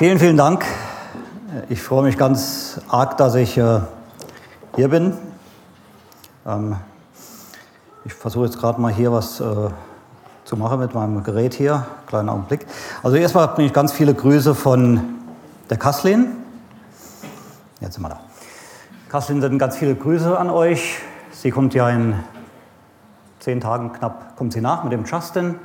[0.00, 0.64] vielen, vielen Dank.
[1.68, 3.80] Ich freue mich ganz arg, dass ich äh,
[4.74, 5.12] hier bin.
[6.46, 6.76] Ähm,
[8.06, 9.44] ich versuche jetzt gerade mal hier was äh,
[10.46, 11.86] zu machen mit meinem Gerät hier.
[12.06, 12.64] Kleinen Augenblick.
[13.02, 15.02] Also erstmal bringe ich ganz viele Grüße von
[15.68, 16.28] der Kaslin.
[17.82, 18.20] Jetzt sind wir da.
[19.10, 20.96] Kaslin sind ganz viele Grüße an euch.
[21.30, 22.14] Sie kommt ja in
[23.38, 25.56] zehn Tagen knapp, kommt sie nach mit dem Justin.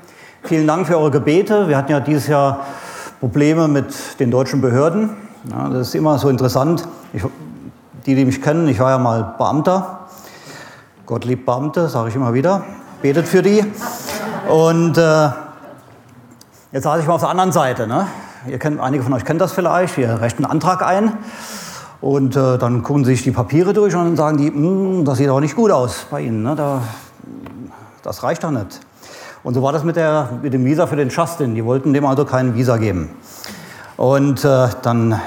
[0.43, 1.70] Vielen Dank für eure Gebete.
[1.70, 2.65] Wir hatten ja dieses Jahr
[3.20, 5.11] Probleme mit den deutschen Behörden.
[5.50, 6.88] Ja, das ist immer so interessant.
[7.13, 7.23] Ich,
[8.05, 9.99] die, die mich kennen, ich war ja mal Beamter.
[11.05, 12.63] Gott liebt Beamte, sage ich immer wieder.
[13.02, 13.63] Betet für die.
[14.49, 15.30] Und äh,
[16.72, 17.88] jetzt saß ich mal auf der anderen Seite.
[17.88, 18.08] Ne?
[18.48, 19.97] Ihr kennt, einige von euch kennen das vielleicht.
[19.97, 21.17] Wir reichen einen Antrag ein.
[22.02, 25.17] Und äh, dann gucken sie sich die Papiere durch und dann sagen die, hm, das
[25.17, 26.44] sieht aber nicht gut aus bei Ihnen.
[26.44, 26.55] Ne?
[26.55, 26.81] Da,
[28.03, 28.81] das reicht doch nicht.
[29.45, 31.53] Und so war das mit, der, mit dem Visa für den Justin.
[31.53, 33.12] Die wollten dem also kein Visa geben.
[33.95, 35.22] Und äh, dann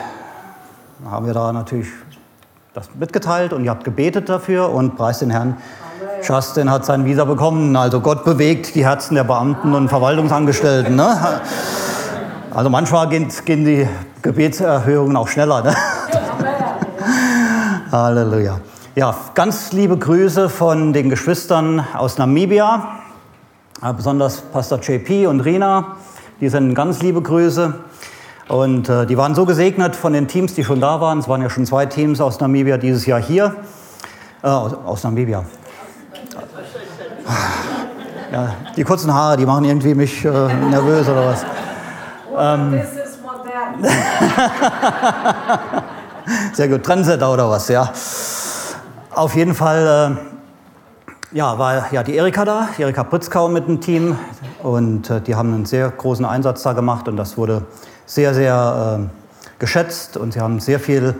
[1.08, 1.86] haben wir da natürlich
[2.74, 5.56] das mitgeteilt und ihr habt gebetet dafür und preist den Herrn.
[6.20, 7.76] Justin hat sein Visa bekommen.
[7.76, 10.96] Also Gott bewegt die Herzen der Beamten und Verwaltungsangestellten.
[10.96, 11.16] Ne?
[12.52, 13.88] Also manchmal gehen, gehen die
[14.22, 15.62] Gebetserhörungen auch schneller.
[15.62, 15.76] Ne?
[17.92, 18.58] Halleluja.
[18.96, 22.98] Ja, ganz liebe Grüße von den Geschwistern aus Namibia.
[23.80, 25.96] Äh, besonders Pastor JP und Rina,
[26.40, 27.74] die sind ganz liebe Grüße.
[28.48, 31.20] Und äh, die waren so gesegnet von den Teams, die schon da waren.
[31.20, 33.54] Es waren ja schon zwei Teams aus Namibia dieses Jahr hier.
[34.42, 35.44] Äh, aus, aus, Namibia.
[38.30, 41.46] Ja, die kurzen Haare, die machen irgendwie mich äh, nervös oder was.
[42.36, 42.82] Ähm,
[46.52, 47.90] Sehr gut, Trendsetter oder was, ja.
[49.14, 50.37] Auf jeden Fall äh,
[51.32, 54.16] ja, war ja die Erika da, Erika Pritzkau mit dem Team
[54.62, 57.62] und äh, die haben einen sehr großen Einsatz da gemacht und das wurde
[58.06, 61.14] sehr, sehr äh, geschätzt und sie haben sehr viel,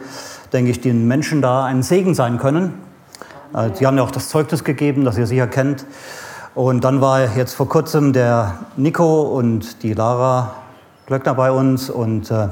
[0.53, 2.73] denke ich, den Menschen da ein Segen sein können.
[3.53, 5.85] Äh, sie haben ja auch das Zeugnis gegeben, das ihr sicher kennt.
[6.55, 10.55] Und dann war jetzt vor kurzem der Nico und die Lara
[11.07, 12.49] Glöckner bei uns und äh,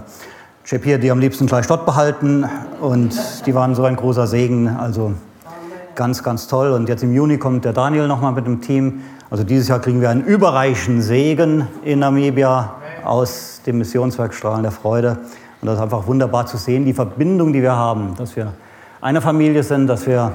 [0.71, 2.45] hat die am liebsten gleich dort behalten
[2.81, 3.15] und
[3.47, 4.69] die waren so ein großer Segen.
[4.69, 5.15] Also
[5.97, 6.71] ganz, ganz toll.
[6.71, 9.03] Und jetzt im Juni kommt der Daniel nochmal mit dem Team.
[9.31, 12.75] Also dieses Jahr kriegen wir einen überreichen Segen in Namibia
[13.05, 15.19] aus dem Missionswerk Strahlen der Freude.
[15.61, 18.53] Und das ist einfach wunderbar zu sehen, die Verbindung, die wir haben, dass wir
[19.01, 20.33] eine Familie sind, dass wir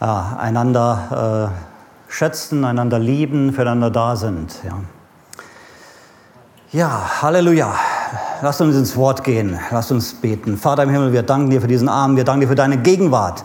[0.00, 4.58] ja, einander äh, schätzen, einander lieben, füreinander da sind.
[4.64, 4.78] Ja.
[6.72, 7.74] ja, Halleluja.
[8.42, 9.58] Lasst uns ins Wort gehen.
[9.70, 10.56] Lasst uns beten.
[10.56, 12.16] Vater im Himmel, wir danken dir für diesen Abend.
[12.16, 13.44] Wir danken dir für deine Gegenwart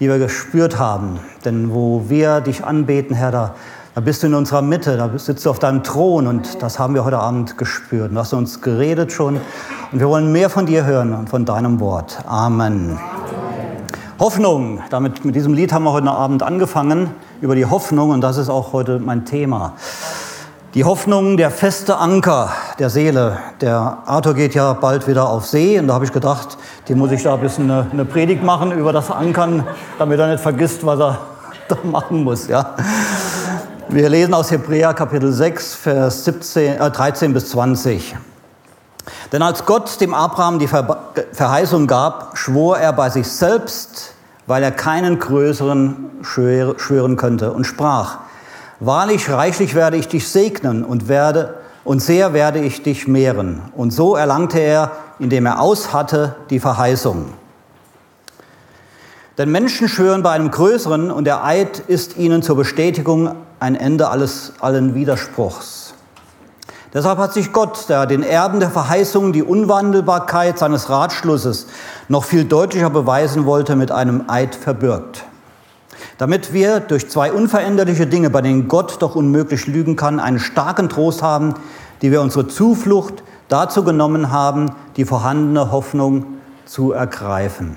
[0.00, 1.20] die wir gespürt haben.
[1.44, 3.54] Denn wo wir dich anbeten, Herr, da,
[3.94, 6.94] da bist du in unserer Mitte, da sitzt du auf deinem Thron und das haben
[6.94, 8.12] wir heute Abend gespürt.
[8.12, 9.40] Du hast uns geredet schon
[9.92, 12.18] und wir wollen mehr von dir hören und von deinem Wort.
[12.26, 12.98] Amen.
[12.98, 12.98] Amen.
[14.18, 17.10] Hoffnung, damit mit diesem Lied haben wir heute Abend angefangen
[17.40, 19.74] über die Hoffnung und das ist auch heute mein Thema.
[20.74, 23.38] Die Hoffnung, der feste Anker der Seele.
[23.62, 26.58] Der Arthur geht ja bald wieder auf See und da habe ich gedacht,
[26.90, 29.66] dem muss ich da ein bisschen eine, eine, Predigt machen über das Ankern,
[29.98, 31.20] damit er nicht vergisst, was er
[31.68, 32.48] da machen muss.
[32.48, 32.74] Ja.
[33.88, 38.14] Wir lesen aus Hebräer Kapitel 6, Vers 17, äh, 13 bis 20.
[39.32, 40.98] Denn als Gott dem Abraham die Ver
[41.32, 44.12] Verheißung gab, schwor er bei sich selbst,
[44.46, 48.18] weil er keinen größeren schwören könnte und sprach,
[48.80, 53.60] Wahrlich, reichlich werde ich dich segnen und werde und sehr werde ich dich mehren.
[53.74, 57.32] Und so erlangte er, indem er aushatte, die Verheißung.
[59.36, 64.10] Denn Menschen schwören bei einem Größeren und der Eid ist ihnen zur Bestätigung ein Ende
[64.10, 65.94] alles, allen Widerspruchs.
[66.94, 71.66] Deshalb hat sich Gott, der den Erben der Verheißung die Unwandelbarkeit seines Ratschlusses
[72.08, 75.24] noch viel deutlicher beweisen wollte, mit einem Eid verbürgt
[76.18, 80.88] damit wir durch zwei unveränderliche Dinge, bei denen Gott doch unmöglich lügen kann, einen starken
[80.88, 81.54] Trost haben,
[82.02, 86.26] die wir unsere Zuflucht dazu genommen haben, die vorhandene Hoffnung
[86.66, 87.76] zu ergreifen.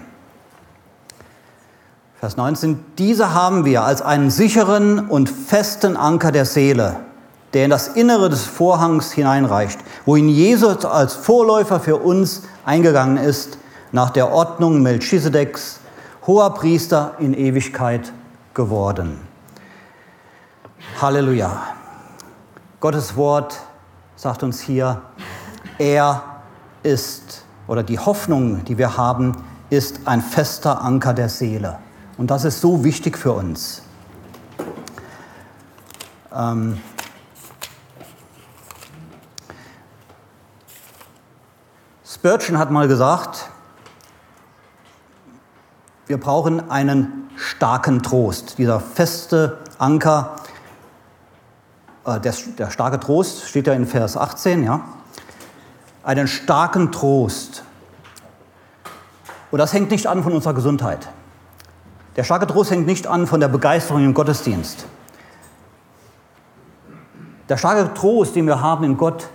[2.19, 6.97] Vers 19, diese haben wir als einen sicheren und festen Anker der Seele,
[7.53, 13.57] der in das Innere des Vorhangs hineinreicht, wohin Jesus als Vorläufer für uns eingegangen ist,
[13.91, 15.79] nach der Ordnung Melchisedeks,
[16.25, 18.13] hoher Priester in Ewigkeit
[18.53, 19.19] geworden.
[21.01, 21.63] Halleluja.
[22.79, 23.59] Gottes Wort
[24.15, 25.01] sagt uns hier,
[25.77, 26.23] er
[26.83, 31.79] ist, oder die Hoffnung, die wir haben, ist ein fester Anker der Seele.
[32.17, 33.83] Und das ist so wichtig für uns.
[36.35, 36.81] Ähm
[42.03, 43.50] Spurgeon hat mal gesagt,
[46.07, 48.57] wir brauchen einen starken Trost.
[48.57, 50.35] Dieser feste Anker,
[52.05, 54.81] äh, der, der starke Trost steht ja in Vers 18, ja.
[56.03, 57.63] Einen starken Trost.
[59.51, 61.07] Und das hängt nicht an von unserer Gesundheit.
[62.15, 64.85] Der starke Trost hängt nicht an von der Begeisterung im Gottesdienst.
[67.49, 69.29] Der starke Trost, den wir haben in Gott,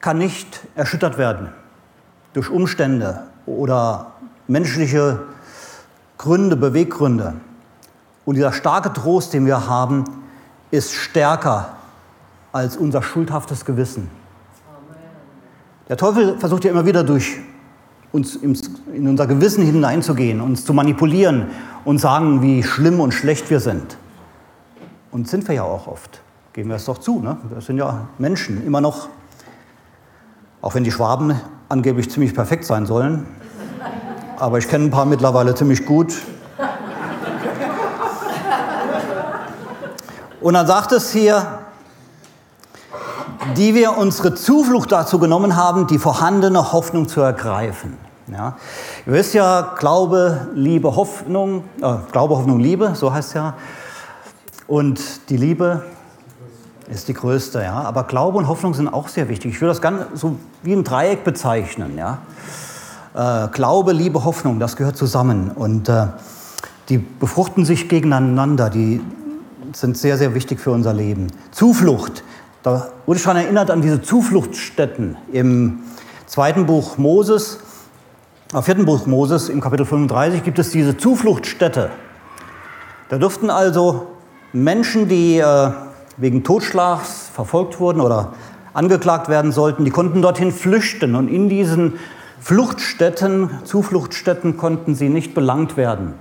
[0.00, 1.52] kann nicht erschüttert werden
[2.32, 4.12] durch Umstände oder
[4.48, 5.20] menschliche
[6.18, 7.34] Gründe, Beweggründe.
[8.24, 10.04] Und dieser starke Trost, den wir haben,
[10.70, 11.76] ist stärker
[12.52, 14.10] als unser schuldhaftes Gewissen.
[15.88, 17.38] Der Teufel versucht ja immer wieder durch
[18.12, 21.48] uns in unser Gewissen hineinzugehen, uns zu manipulieren
[21.84, 23.96] und sagen, wie schlimm und schlecht wir sind.
[25.12, 26.22] Und sind wir ja auch oft.
[26.52, 27.20] Geben wir es doch zu.
[27.20, 27.36] Ne?
[27.48, 29.08] Wir sind ja Menschen, immer noch.
[30.62, 31.38] Auch wenn die Schwaben
[31.68, 33.26] angeblich ziemlich perfekt sein sollen.
[34.38, 36.14] Aber ich kenne ein paar mittlerweile ziemlich gut.
[40.40, 41.60] Und dann sagt es hier,
[43.56, 47.96] die wir unsere Zuflucht dazu genommen haben, die vorhandene Hoffnung zu ergreifen.
[48.30, 48.56] Ja.
[49.06, 53.54] Ihr wisst ja, Glaube, Liebe, Hoffnung, äh, Glaube, Hoffnung, Liebe, so heißt es ja.
[54.66, 55.84] Und die Liebe
[56.88, 57.82] ist die größte, ja.
[57.82, 59.54] Aber Glaube und Hoffnung sind auch sehr wichtig.
[59.54, 62.18] Ich würde das ganz so wie ein Dreieck bezeichnen, ja.
[63.16, 65.50] Äh, Glaube, Liebe, Hoffnung, das gehört zusammen.
[65.50, 66.08] Und äh,
[66.90, 69.00] die befruchten sich gegeneinander, die
[69.72, 71.28] sind sehr, sehr wichtig für unser Leben.
[71.50, 72.22] Zuflucht,
[72.62, 75.80] da wurde ich schon erinnert an diese Zufluchtsstätten im
[76.26, 77.60] zweiten Buch Moses.
[78.52, 81.90] Im vierten Buch Moses, im Kapitel 35, gibt es diese Zufluchtsstätte.
[83.08, 84.08] Da durften also
[84.52, 85.70] Menschen, die äh,
[86.18, 88.34] wegen Totschlags verfolgt wurden oder
[88.74, 91.14] angeklagt werden sollten, die konnten dorthin flüchten.
[91.14, 91.94] Und in diesen
[92.40, 96.14] Fluchtstätten, Zufluchtsstätten konnten sie nicht belangt werden.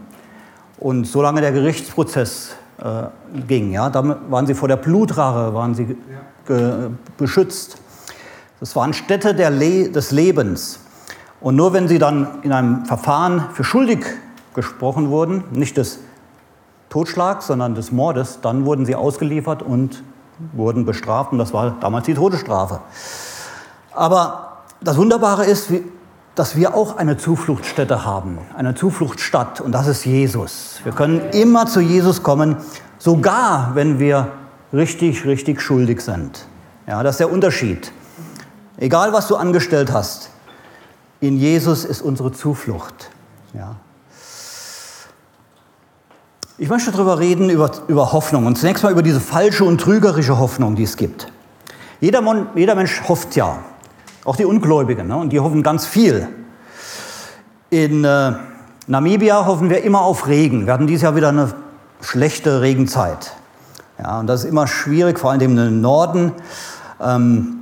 [0.77, 3.03] Und solange der Gerichtsprozess äh,
[3.47, 5.97] ging, ja, damit waren sie vor der Blutrache, waren sie
[7.17, 7.77] beschützt.
[8.59, 10.79] Das waren Städte Le des Lebens.
[11.41, 14.05] Und nur wenn sie dann in einem Verfahren für schuldig
[14.53, 15.99] gesprochen wurden, nicht des
[16.89, 20.03] Totschlags, sondern des Mordes, dann wurden sie ausgeliefert und
[20.53, 21.31] wurden bestraft.
[21.31, 22.79] Und das war damals die Todesstrafe.
[23.93, 25.71] Aber das Wunderbare ist,
[26.35, 29.61] dass wir auch eine Zufluchtsstätte haben, eine Zufluchtsstadt.
[29.61, 30.81] Und das ist Jesus.
[30.83, 32.57] Wir können immer zu Jesus kommen,
[32.97, 34.31] sogar wenn wir
[34.73, 36.45] richtig, richtig schuldig sind.
[36.87, 37.91] Ja, das ist der Unterschied.
[38.77, 40.29] Egal, was du angestellt hast,
[41.21, 43.09] in Jesus ist unsere Zuflucht.
[43.53, 43.77] Ja.
[46.57, 48.45] Ich möchte darüber reden, über, über Hoffnung.
[48.45, 51.31] Und zunächst mal über diese falsche und trügerische Hoffnung, die es gibt.
[52.01, 52.21] Jeder,
[52.55, 53.59] jeder Mensch hofft ja,
[54.25, 55.15] auch die Ungläubigen, ne?
[55.15, 56.27] und die hoffen ganz viel.
[57.69, 58.33] In äh,
[58.87, 60.65] Namibia hoffen wir immer auf Regen.
[60.65, 61.53] Wir hatten dieses Jahr wieder eine
[62.01, 63.33] schlechte Regenzeit.
[63.99, 66.33] Ja, und das ist immer schwierig, vor allem im Norden.
[67.01, 67.55] Ähm,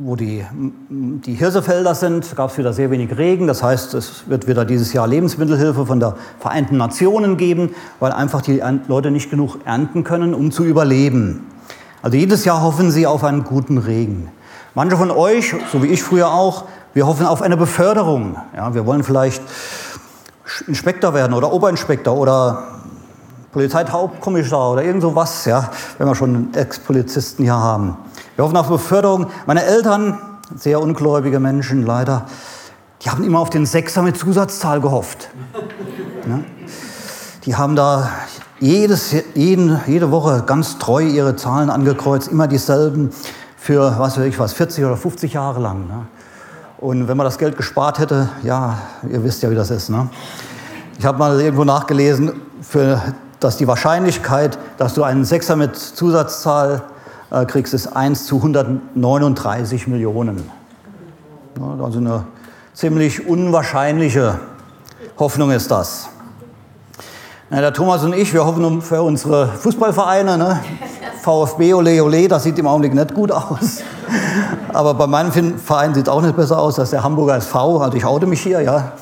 [0.00, 0.44] wo die,
[0.88, 3.48] die Hirsefelder sind, gab es wieder sehr wenig Regen.
[3.48, 8.40] Das heißt, es wird wieder dieses Jahr Lebensmittelhilfe von der Vereinten Nationen geben, weil einfach
[8.40, 11.46] die Leute nicht genug ernten können, um zu überleben.
[12.00, 14.28] Also jedes Jahr hoffen sie auf einen guten Regen.
[14.78, 18.36] Manche von euch, so wie ich früher auch, wir hoffen auf eine Beförderung.
[18.56, 19.42] Ja, wir wollen vielleicht
[20.68, 22.62] Inspektor werden oder Oberinspektor oder
[23.50, 27.96] Polizeihauptkommissar oder irgend sowas, ja, wenn wir schon Ex-Polizisten hier haben.
[28.36, 29.26] Wir hoffen auf Beförderung.
[29.46, 30.16] Meine Eltern,
[30.54, 32.26] sehr ungläubige Menschen leider,
[33.02, 35.28] die haben immer auf den Sechser mit Zusatzzahl gehofft.
[36.28, 36.38] Ja?
[37.46, 38.10] Die haben da
[38.60, 43.10] jedes, jeden, jede Woche ganz treu ihre Zahlen angekreuzt, immer dieselben
[43.58, 45.86] für, was weiß ich was, 40 oder 50 Jahre lang.
[45.88, 46.06] Ne?
[46.78, 48.78] Und wenn man das Geld gespart hätte, ja,
[49.10, 49.90] ihr wisst ja, wie das ist.
[49.90, 50.08] Ne?
[50.98, 53.02] Ich habe mal irgendwo nachgelesen, für,
[53.40, 56.82] dass die Wahrscheinlichkeit, dass du einen Sechser mit Zusatzzahl
[57.30, 60.50] äh, kriegst, ist 1 zu 139 Millionen.
[61.82, 62.24] Also eine
[62.74, 64.38] ziemlich unwahrscheinliche
[65.18, 66.08] Hoffnung ist das.
[67.50, 70.60] Na, der Thomas und ich, wir hoffen für unsere Fußballvereine, ne?
[71.22, 73.82] VfB, ole, ole, das sieht im Augenblick nicht gut aus.
[74.72, 77.80] Aber bei meinem Verein sieht es auch nicht besser aus, das der Hamburger SV.
[77.80, 78.92] Also ich haute mich hier, ja.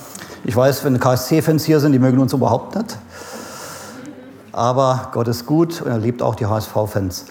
[0.45, 2.99] Ich weiß, wenn KSC-Fans hier sind, die mögen uns überhaupt nicht.
[4.53, 7.27] Aber Gott ist gut und er liebt auch die HSV-Fans.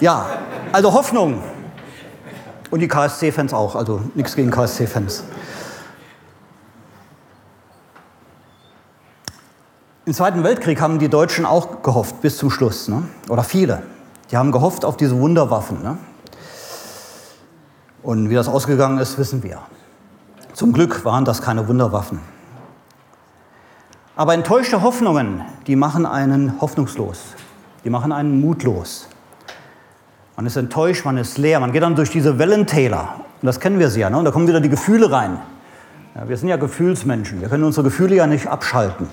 [0.00, 0.26] Ja,
[0.72, 1.42] also Hoffnung.
[2.70, 5.24] Und die KSC-Fans auch, also nichts gegen KSC-Fans.
[10.04, 13.04] Im Zweiten Weltkrieg haben die Deutschen auch gehofft, bis zum Schluss, ne?
[13.28, 13.84] oder viele.
[14.32, 15.80] Die haben gehofft auf diese Wunderwaffen.
[15.80, 15.96] Ne?
[18.02, 19.60] Und wie das ausgegangen ist, wissen wir.
[20.54, 22.18] Zum Glück waren das keine Wunderwaffen.
[24.16, 27.20] Aber enttäuschte Hoffnungen, die machen einen hoffnungslos.
[27.84, 29.06] Die machen einen mutlos.
[30.34, 33.20] Man ist enttäuscht, man ist leer, man geht dann durch diese Wellentäler.
[33.40, 34.10] Und das kennen wir sehr.
[34.10, 34.18] Ne?
[34.18, 35.38] Und da kommen wieder die Gefühle rein.
[36.16, 37.40] Ja, wir sind ja Gefühlsmenschen.
[37.40, 39.06] Wir können unsere Gefühle ja nicht abschalten.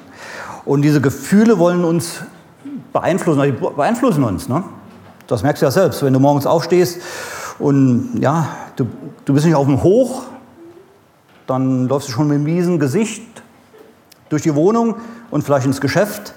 [0.69, 2.21] Und diese Gefühle wollen uns
[2.93, 4.47] beeinflussen, die beeinflussen uns.
[4.47, 4.63] Ne?
[5.25, 7.01] Das merkst du ja selbst, wenn du morgens aufstehst
[7.57, 8.85] und ja, du,
[9.25, 10.25] du bist nicht auf dem Hoch,
[11.47, 13.23] dann läufst du schon mit einem miesen Gesicht
[14.29, 14.97] durch die Wohnung
[15.31, 16.35] und vielleicht ins Geschäft.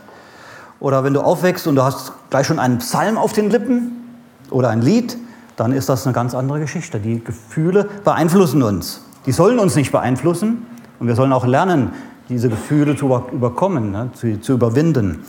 [0.81, 4.17] Oder wenn du aufwächst und du hast gleich schon einen Psalm auf den Lippen
[4.49, 5.19] oder ein Lied,
[5.57, 7.01] dann ist das eine ganz andere Geschichte.
[7.01, 9.03] Die Gefühle beeinflussen uns.
[9.27, 10.65] Die sollen uns nicht beeinflussen
[11.01, 11.93] und wir sollen auch lernen,
[12.33, 15.25] diese Gefühle zu überkommen, ne, zu, zu überwinden.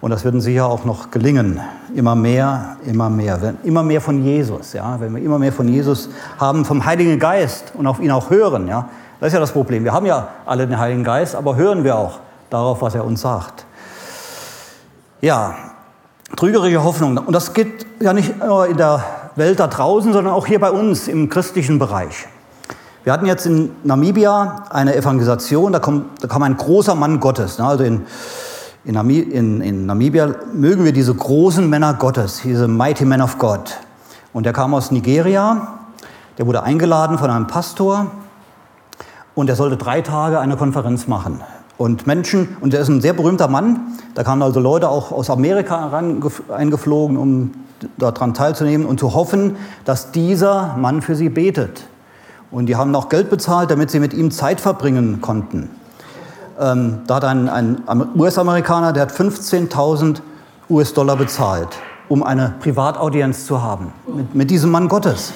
[0.00, 1.60] Und das wird uns sicher auch noch gelingen.
[1.94, 3.54] Immer mehr, immer mehr.
[3.64, 4.74] Immer mehr von Jesus.
[4.74, 5.00] Ja?
[5.00, 8.68] Wenn wir immer mehr von Jesus haben, vom Heiligen Geist und auf ihn auch hören.
[8.68, 8.90] Ja?
[9.18, 9.82] Das ist ja das Problem.
[9.82, 12.18] Wir haben ja alle den Heiligen Geist, aber hören wir auch
[12.50, 13.64] darauf, was er uns sagt.
[15.22, 15.54] Ja,
[16.36, 17.16] trügerische Hoffnung.
[17.16, 19.02] Und das geht ja nicht nur in der
[19.36, 22.28] Welt da draußen, sondern auch hier bei uns im christlichen Bereich.
[23.04, 27.58] Wir hatten jetzt in Namibia eine Evangelisation, da, kommt, da kam ein großer Mann Gottes.
[27.58, 27.66] Ne?
[27.66, 28.06] Also in
[28.84, 28.96] in,
[29.30, 33.78] in, in Namibia mögen wir diese großen Männer Gottes, diese Mighty Men of God.
[34.32, 35.78] Und der kam aus Nigeria,
[36.36, 38.10] der wurde eingeladen von einem Pastor
[39.34, 41.40] und er sollte drei Tage eine Konferenz machen.
[41.78, 45.30] Und Menschen, und er ist ein sehr berühmter Mann, da kamen also Leute auch aus
[45.30, 45.90] Amerika
[46.54, 47.52] eingeflogen, um
[47.96, 51.86] daran teilzunehmen und zu hoffen, dass dieser Mann für sie betet.
[52.54, 55.70] Und die haben auch Geld bezahlt, damit sie mit ihm Zeit verbringen konnten.
[56.60, 57.82] Ähm, da hat ein, ein
[58.16, 60.20] US-Amerikaner, der hat 15.000
[60.70, 61.70] US-Dollar bezahlt,
[62.08, 65.32] um eine Privataudienz zu haben mit, mit diesem Mann Gottes.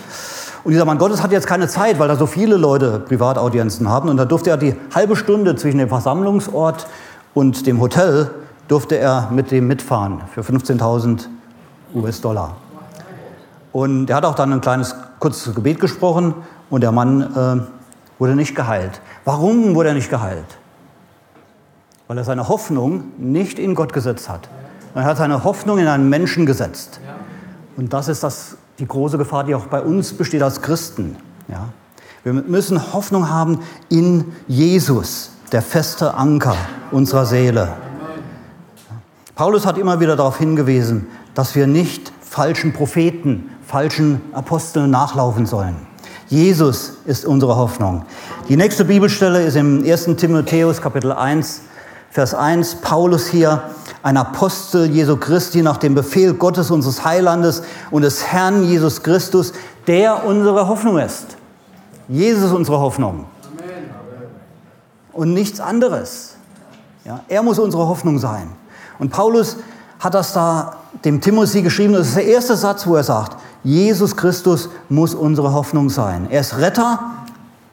[0.63, 4.09] Und dieser Mann Gottes hat jetzt keine Zeit, weil da so viele Leute Privataudienzen haben.
[4.09, 6.87] Und da durfte er die halbe Stunde zwischen dem Versammlungsort
[7.35, 8.31] und dem Hotel,
[8.69, 11.27] durfte er mit dem mitfahren für 15.000
[11.97, 12.55] US-Dollar.
[13.73, 16.35] Und er hat auch dann ein kleines, kurzes Gebet gesprochen
[16.71, 19.01] und der Mann äh, wurde nicht geheilt.
[19.25, 20.59] Warum wurde er nicht geheilt?
[22.09, 24.49] weil er seine Hoffnung nicht in Gott gesetzt hat.
[24.95, 27.01] Er hat seine Hoffnung in einen Menschen gesetzt.
[27.77, 31.17] Und das ist das, die große Gefahr, die auch bei uns besteht als Christen.
[31.47, 31.69] Ja?
[32.25, 33.61] Wir müssen Hoffnung haben
[33.91, 36.57] in Jesus, der feste Anker
[36.91, 37.69] unserer Seele.
[39.37, 45.77] Paulus hat immer wieder darauf hingewiesen, dass wir nicht falschen Propheten, falschen Aposteln nachlaufen sollen.
[46.29, 48.05] Jesus ist unsere Hoffnung.
[48.51, 50.05] Die nächste Bibelstelle ist im 1.
[50.17, 51.63] Timotheus Kapitel 1,
[52.11, 53.63] Vers 1, Paulus hier,
[54.03, 59.55] ein Apostel Jesu Christi nach dem Befehl Gottes, unseres Heilandes und des Herrn Jesus Christus,
[59.87, 61.39] der unsere Hoffnung ist.
[62.09, 63.25] Jesus ist unsere Hoffnung.
[65.13, 66.37] Und nichts anderes.
[67.07, 68.51] Ja, er muss unsere Hoffnung sein.
[68.99, 69.57] Und Paulus
[69.99, 71.95] hat das da dem Timotheus geschrieben.
[71.95, 73.37] Das ist der erste Satz, wo er sagt,
[73.69, 76.27] Jesus Christus muss unsere Hoffnung sein.
[76.31, 77.01] Er ist Retter,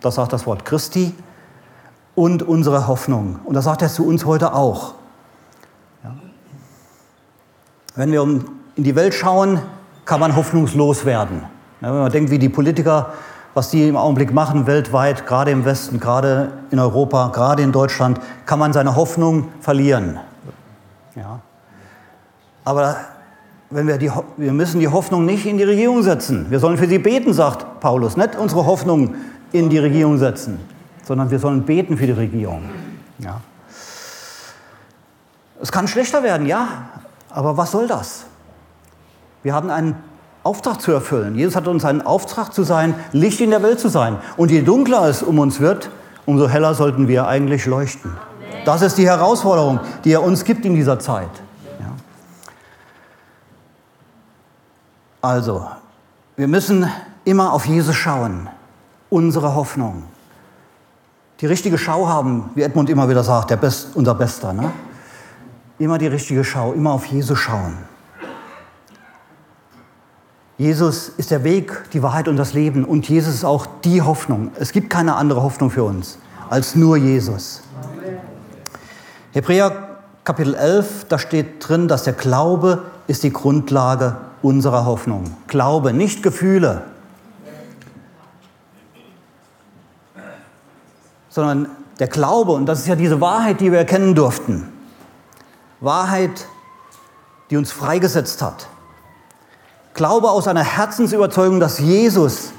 [0.01, 1.15] das sagt das Wort Christi,
[2.15, 3.39] und unsere Hoffnung.
[3.45, 4.95] Und das sagt er zu uns heute auch.
[6.03, 6.13] Ja.
[7.95, 9.61] Wenn wir in die Welt schauen,
[10.03, 11.43] kann man hoffnungslos werden.
[11.79, 13.13] Ja, wenn man denkt, wie die Politiker,
[13.53, 18.19] was die im Augenblick machen, weltweit, gerade im Westen, gerade in Europa, gerade in Deutschland,
[18.45, 20.19] kann man seine Hoffnung verlieren.
[21.15, 21.39] Ja.
[22.65, 22.97] Aber
[23.75, 26.47] wenn wir, die, wir müssen die Hoffnung nicht in die Regierung setzen.
[26.49, 29.15] Wir sollen für sie beten, sagt Paulus, nicht unsere Hoffnung
[29.51, 30.59] in die Regierung setzen
[31.05, 32.63] sondern wir sollen beten für die Regierung.
[33.19, 33.39] Ja.
[35.61, 36.67] Es kann schlechter werden, ja,
[37.29, 38.25] aber was soll das?
[39.43, 39.95] Wir haben einen
[40.43, 41.35] Auftrag zu erfüllen.
[41.35, 44.17] Jesus hat uns einen Auftrag zu sein, Licht in der Welt zu sein.
[44.37, 45.89] Und je dunkler es um uns wird,
[46.25, 48.11] umso heller sollten wir eigentlich leuchten.
[48.65, 51.29] Das ist die Herausforderung, die er uns gibt in dieser Zeit.
[51.79, 51.85] Ja.
[55.25, 55.65] Also,
[56.35, 56.87] wir müssen
[57.23, 58.47] immer auf Jesus schauen,
[59.09, 60.03] unsere Hoffnung
[61.41, 64.53] die richtige Schau haben, wie Edmund immer wieder sagt, der Best, unser Bester.
[64.53, 64.71] Ne?
[65.79, 67.73] Immer die richtige Schau, immer auf Jesus schauen.
[70.59, 74.51] Jesus ist der Weg, die Wahrheit und das Leben und Jesus ist auch die Hoffnung.
[74.59, 76.19] Es gibt keine andere Hoffnung für uns
[76.51, 77.63] als nur Jesus.
[79.33, 79.71] Hebräer
[80.23, 85.35] Kapitel 11, da steht drin, dass der Glaube ist die Grundlage unserer Hoffnung.
[85.47, 86.83] Glaube, nicht Gefühle.
[91.27, 91.67] sondern
[91.99, 94.71] der Glaube, und das ist ja diese Wahrheit, die wir erkennen durften.
[95.81, 96.47] Wahrheit,
[97.49, 98.67] die uns freigesetzt hat.
[99.93, 102.53] Glaube aus einer Herzensüberzeugung, dass Jesus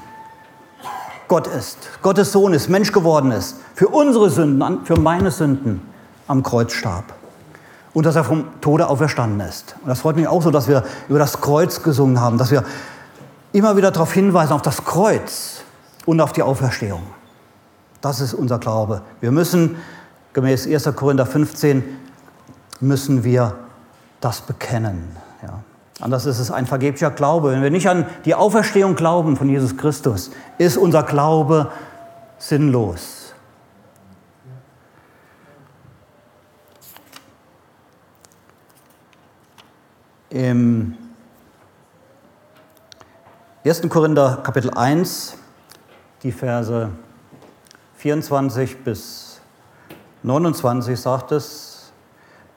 [1.27, 5.81] Gott ist, Gottes Sohn ist, Mensch geworden ist, für unsere Sünden, für meine Sünden
[6.27, 7.16] am Kreuz starb
[7.93, 9.75] und dass er vom Tode auferstanden ist.
[9.81, 12.63] Und das freut mich auch so, dass wir über das Kreuz gesungen haben, dass wir
[13.53, 15.61] immer wieder darauf hinweisen, auf das Kreuz
[16.05, 17.01] und auf die Auferstehung.
[18.01, 19.01] Das ist unser Glaube.
[19.19, 19.77] Wir müssen,
[20.33, 20.95] gemäß 1.
[20.95, 21.83] Korinther 15,
[22.79, 23.55] müssen wir
[24.21, 25.15] das bekennen.
[25.41, 25.59] Ja.
[25.99, 27.51] Anders ist es ein vergeblicher Glaube.
[27.51, 31.71] Wenn wir nicht an die Auferstehung glauben von Jesus Christus, ist unser Glaube
[32.37, 33.26] sinnlos.
[40.29, 40.95] Im
[43.63, 43.81] 1.
[43.87, 45.35] Korinther Kapitel 1,
[46.21, 46.89] die Verse
[47.95, 49.39] 24 bis
[50.23, 51.93] 29 sagt es,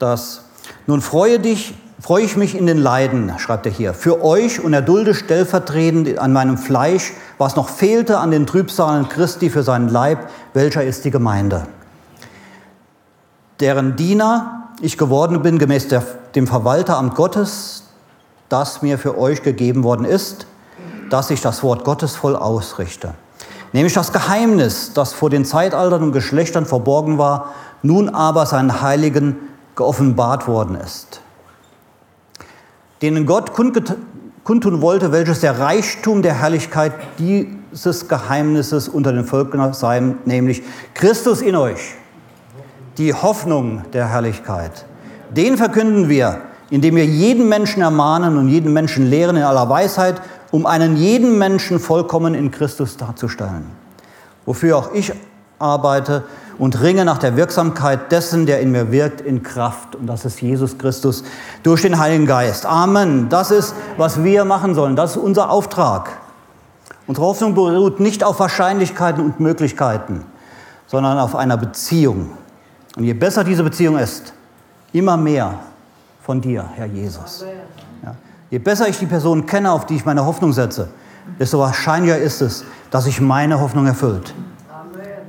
[0.01, 0.43] dass
[0.89, 4.73] nun freue dich, freue ich mich in den Leiden, schreibt er hier, für euch und
[4.73, 10.29] erdulde stellvertretend an meinem Fleisch, was noch fehlte an den Trübsalen Christi für seinen Leib,
[10.55, 11.69] welcher ist die Gemeinde,
[13.61, 16.03] deren Diener ich geworden bin gemäß der,
[16.35, 17.85] dem Verwalteramt Gottes,
[18.49, 20.47] das mir für euch gegeben worden ist,
[21.11, 23.15] dass ich das Wort Gottes voll ausrichte.
[23.73, 29.37] Nämlich das Geheimnis, das vor den Zeitaltern und Geschlechtern verborgen war, nun aber seinen Heiligen
[29.77, 31.21] geoffenbart worden ist.
[33.01, 40.01] Denen Gott kundtun wollte, welches der Reichtum der Herrlichkeit dieses Geheimnisses unter den Völkern sei,
[40.25, 40.63] nämlich
[40.95, 41.95] Christus in euch,
[42.99, 44.85] die Hoffnung der Herrlichkeit.
[45.31, 50.21] Den verkünden wir, indem wir jeden Menschen ermahnen und jeden Menschen lehren in aller Weisheit
[50.51, 53.67] um einen jeden Menschen vollkommen in Christus darzustellen.
[54.47, 55.13] Wofür auch ich
[55.59, 56.25] arbeite
[56.59, 59.95] und ringe nach der Wirksamkeit dessen, der in mir wirkt, in Kraft.
[59.95, 61.23] Und das ist Jesus Christus
[61.63, 62.67] durch den Heiligen Geist.
[62.67, 63.29] Amen.
[63.29, 64.97] Das ist, was wir machen sollen.
[64.97, 66.11] Das ist unser Auftrag.
[67.07, 70.25] Unsere Hoffnung beruht nicht auf Wahrscheinlichkeiten und Möglichkeiten,
[70.87, 72.31] sondern auf einer Beziehung.
[72.97, 74.33] Und je besser diese Beziehung ist,
[74.93, 75.55] immer mehr
[76.23, 77.45] von dir, Herr Jesus.
[78.03, 78.15] Ja.
[78.51, 80.89] Je besser ich die Person kenne, auf die ich meine Hoffnung setze,
[81.39, 84.35] desto wahrscheinlicher ist es, dass sich meine Hoffnung erfüllt.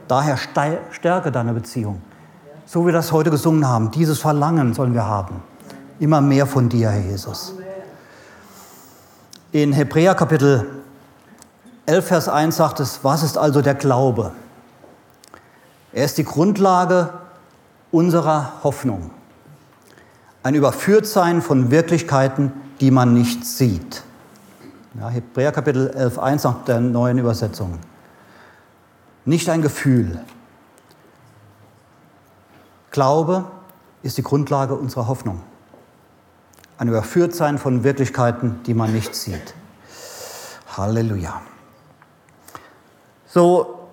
[0.07, 2.01] Daher stärke deine Beziehung.
[2.65, 5.41] So wie wir das heute gesungen haben, dieses Verlangen sollen wir haben.
[5.99, 7.53] Immer mehr von dir, Herr Jesus.
[9.51, 10.65] In Hebräer Kapitel
[11.85, 14.31] 11, Vers 1 sagt es, was ist also der Glaube?
[15.93, 17.09] Er ist die Grundlage
[17.91, 19.11] unserer Hoffnung.
[20.43, 24.03] Ein Überführtsein von Wirklichkeiten, die man nicht sieht.
[24.99, 27.77] Ja, Hebräer Kapitel 11.1 nach der neuen Übersetzung.
[29.23, 30.19] Nicht ein Gefühl.
[32.89, 33.45] Glaube
[34.01, 35.43] ist die Grundlage unserer Hoffnung.
[36.79, 39.53] Ein Überführtsein von Wirklichkeiten, die man nicht sieht.
[40.75, 41.39] Halleluja.
[43.27, 43.89] So,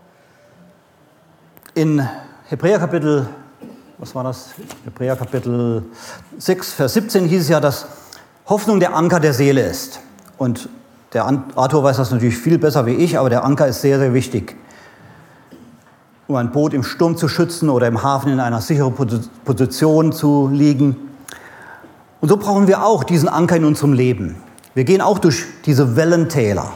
[1.74, 2.08] in
[2.46, 3.28] Hebräer Kapitel,
[3.98, 4.50] was war das?
[4.84, 5.82] Hebräer Kapitel
[6.38, 7.86] 6, Vers 17 hieß es ja, dass
[8.46, 10.00] Hoffnung der Anker der Seele ist.
[10.38, 10.68] Und
[11.12, 14.14] der Arthur weiß das natürlich viel besser wie ich, aber der Anker ist sehr, sehr
[14.14, 14.56] wichtig.
[16.28, 18.94] Um ein Boot im Sturm zu schützen oder im Hafen in einer sicheren
[19.44, 20.96] Position zu liegen.
[22.20, 24.36] Und so brauchen wir auch diesen Anker in unserem Leben.
[24.74, 26.70] Wir gehen auch durch diese Wellentäler.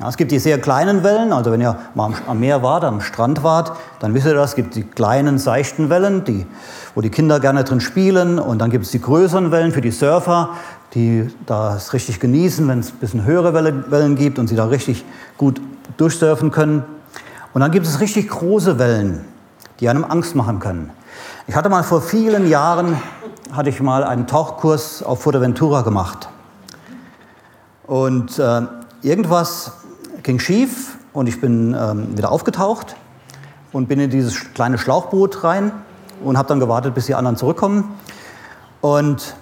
[0.00, 3.02] Ja, es gibt die sehr kleinen Wellen, also wenn ihr mal am Meer wart, am
[3.02, 6.46] Strand wart, dann wisst ihr das, es gibt die kleinen, seichten Wellen, die,
[6.94, 8.38] wo die Kinder gerne drin spielen.
[8.38, 10.50] Und dann gibt es die größeren Wellen für die Surfer,
[10.94, 15.04] die das richtig genießen, wenn es ein bisschen höhere Wellen gibt und sie da richtig
[15.36, 15.60] gut
[15.98, 16.82] durchsurfen können.
[17.52, 19.26] Und dann gibt es richtig große Wellen,
[19.80, 20.88] die einem Angst machen können.
[21.46, 22.96] Ich hatte mal vor vielen Jahren,
[23.52, 26.30] hatte ich mal einen Tauchkurs auf Fuerteventura gemacht.
[27.86, 28.62] Und äh,
[29.02, 29.72] irgendwas
[30.22, 32.96] ging schief und ich bin ähm, wieder aufgetaucht
[33.72, 35.72] und bin in dieses kleine Schlauchboot rein
[36.22, 37.94] und habe dann gewartet, bis die anderen zurückkommen.
[38.80, 39.34] Und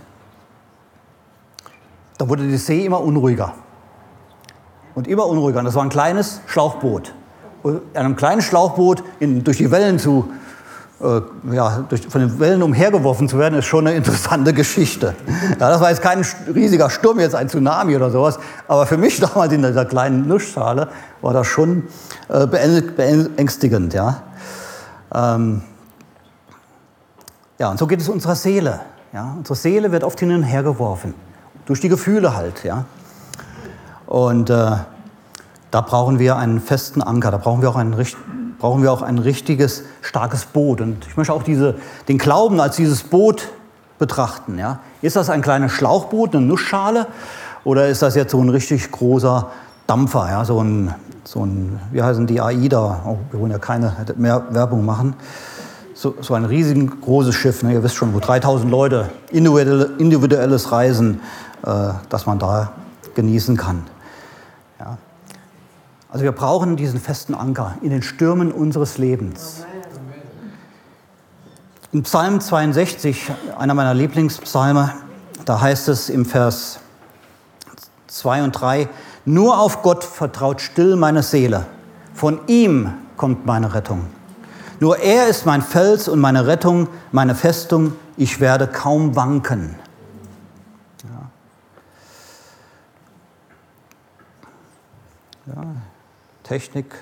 [2.19, 3.55] da wurde die See immer unruhiger.
[4.95, 5.61] Und immer unruhiger.
[5.61, 7.15] Und das war ein kleines Schlauchboot.
[7.63, 10.29] Und an einem kleinen Schlauchboot in, durch die Wellen zu,
[11.01, 11.21] äh,
[11.55, 15.15] ja, durch, von den Wellen umhergeworfen zu werden, ist schon eine interessante Geschichte.
[15.61, 18.39] Ja, das war jetzt kein riesiger Sturm, jetzt ein Tsunami oder sowas.
[18.67, 20.89] Aber für mich damals in dieser kleinen Nussschale
[21.21, 21.85] war das schon
[22.29, 23.95] äh, beängstigend.
[23.95, 24.23] Ja.
[25.15, 25.63] Ähm,
[27.59, 28.81] ja, und so geht es unserer Seele.
[29.13, 29.35] Ja.
[29.37, 31.15] Unsere Seele wird oft hin und her geworfen
[31.69, 32.65] durch die Gefühle halt.
[32.65, 32.87] Ja?
[34.07, 34.71] Und äh,
[35.71, 37.95] da brauchen wir einen festen Anker, da brauchen wir auch ein,
[38.59, 40.81] brauchen wir auch ein richtiges, starkes Boot.
[40.81, 41.77] Und ich möchte auch diese,
[42.09, 43.49] den Glauben als dieses Boot
[43.99, 44.59] betrachten.
[44.59, 44.81] Ja?
[45.03, 47.07] Ist das ein kleines Schlauchboot, eine Nussschale,
[47.65, 49.51] oder ist das jetzt so ein richtig großer
[49.87, 50.45] Dampfer, ja?
[50.45, 50.95] so ein
[51.29, 55.15] so ein, wie heißen die, AIDA, oh, wir wollen ja keine mehr Werbung machen,
[55.93, 60.73] so, so ein riesig großes Schiff, ne, ihr wisst schon, wo 3000 Leute, individuelle, individuelles
[60.73, 61.21] Reisen,
[61.67, 62.73] äh, dass man da
[63.15, 63.83] genießen kann.
[66.11, 69.65] Also wir brauchen diesen festen Anker in den Stürmen unseres Lebens.
[71.93, 74.95] In Psalm 62, einer meiner Lieblingspsalme,
[75.45, 76.81] da heißt es im Vers
[78.09, 78.89] 2 und 3,
[79.25, 81.67] nur auf Gott vertraut still meine Seele,
[82.15, 84.07] von ihm kommt meine Rettung.
[84.81, 89.75] Nur er ist mein Fels und meine Rettung, meine Festung, ich werde kaum wanken.
[95.47, 95.55] Ja.
[95.55, 95.63] ja.
[96.49, 96.95] Technik.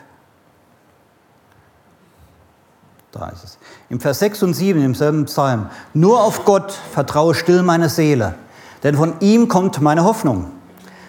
[3.13, 3.59] Da ist es.
[3.89, 5.71] Im Vers 6 und 7 im selben Psalm.
[5.95, 8.35] Nur auf Gott vertraue still meine Seele,
[8.83, 10.51] denn von ihm kommt meine Hoffnung.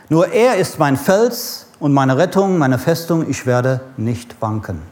[0.09, 4.83] Nur er ist mein Fels und meine Rettung, meine Festung, ich werde nicht wanken.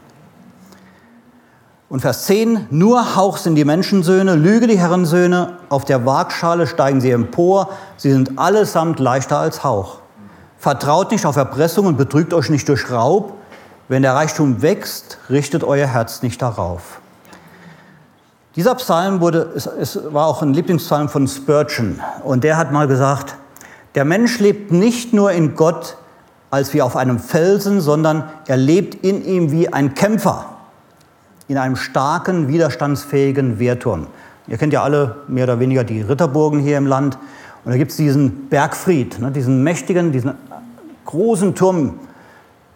[1.88, 7.00] Und Vers 10, nur Hauch sind die Menschensöhne, Lüge die Herrensöhne, auf der Waagschale steigen
[7.00, 10.00] sie empor, sie sind allesamt leichter als Hauch.
[10.58, 13.34] Vertraut nicht auf Erpressung und betrügt euch nicht durch Raub,
[13.88, 17.00] wenn der Reichtum wächst, richtet euer Herz nicht darauf.
[18.56, 22.88] Dieser Psalm wurde, es, es war auch ein Lieblingspsalm von Spurgeon und der hat mal
[22.88, 23.36] gesagt,
[23.94, 25.96] der Mensch lebt nicht nur in Gott
[26.50, 30.46] als wie auf einem Felsen, sondern er lebt in ihm wie ein Kämpfer
[31.48, 34.06] in einem starken, widerstandsfähigen Wehrturm.
[34.48, 37.18] Ihr kennt ja alle mehr oder weniger die Ritterburgen hier im Land.
[37.64, 40.34] Und da gibt es diesen Bergfried, ne, diesen mächtigen, diesen
[41.06, 42.00] großen Turm,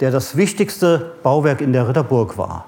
[0.00, 2.66] der das wichtigste Bauwerk in der Ritterburg war,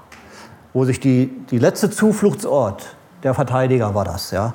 [0.73, 4.31] wo sich die, die letzte Zufluchtsort der Verteidiger war das.
[4.31, 4.55] Ja.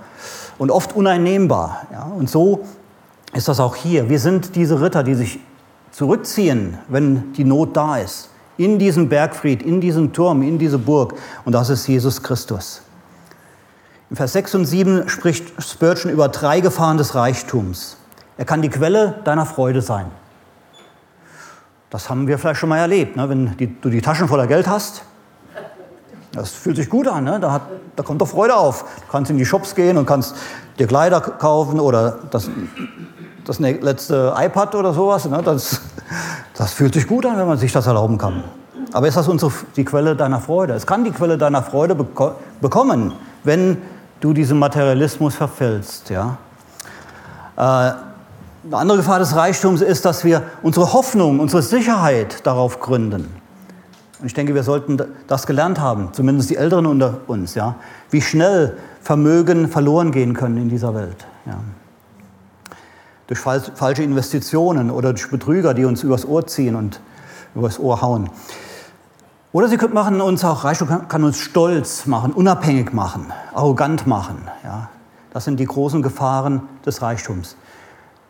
[0.57, 1.87] Und oft uneinnehmbar.
[1.91, 2.03] Ja.
[2.03, 2.65] Und so
[3.33, 4.09] ist das auch hier.
[4.09, 5.39] Wir sind diese Ritter, die sich
[5.91, 11.13] zurückziehen, wenn die Not da ist in diesem Bergfried, in diesem Turm, in diese Burg.
[11.45, 12.81] Und das ist Jesus Christus.
[14.09, 17.97] Im Vers 6 und 7 spricht Spurgeon über drei Gefahren des Reichtums.
[18.37, 20.07] Er kann die Quelle deiner Freude sein.
[21.89, 23.29] Das haben wir vielleicht schon mal erlebt, ne?
[23.29, 25.03] wenn die, du die Taschen voller Geld hast.
[26.33, 27.39] Das fühlt sich gut an, ne?
[27.39, 27.61] da, hat,
[27.95, 28.83] da kommt doch Freude auf.
[28.83, 30.35] Du kannst in die Shops gehen und kannst
[30.77, 32.49] dir Kleider kaufen oder das,
[33.45, 35.25] das letzte iPad oder sowas.
[35.25, 35.41] Ne?
[35.43, 35.81] Das,
[36.53, 38.43] das fühlt sich gut an, wenn man sich das erlauben kann.
[38.93, 40.73] Aber ist das unsere, die Quelle deiner Freude?
[40.73, 43.77] Es kann die Quelle deiner Freude beko bekommen, wenn
[44.19, 46.09] du diesem Materialismus verfällst.
[46.09, 46.37] Ja?
[47.55, 48.06] Äh,
[48.67, 53.33] eine andere Gefahr des Reichtums ist, dass wir unsere Hoffnung, unsere Sicherheit darauf gründen.
[54.19, 57.75] Und ich denke, wir sollten das gelernt haben, zumindest die Älteren unter uns, ja?
[58.09, 61.27] wie schnell Vermögen verloren gehen können in dieser Welt.
[61.45, 61.59] Ja?
[63.27, 67.01] durch falsche Investitionen oder durch Betrüger, die uns übers Ohr ziehen und
[67.55, 68.29] übers Ohr hauen.
[69.51, 74.37] Oder sie machen uns auch, Reichtum kann uns stolz machen, unabhängig machen, arrogant machen.
[74.63, 74.89] Ja.
[75.33, 77.57] Das sind die großen Gefahren des Reichtums.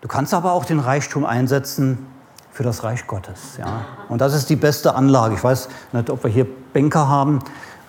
[0.02, 2.06] Du kannst aber auch den Reichtum einsetzen
[2.52, 3.58] für das Reich Gottes.
[3.58, 3.86] Ja.
[4.10, 5.36] Und das ist die beste Anlage.
[5.36, 7.40] Ich weiß nicht, ob wir hier Banker haben.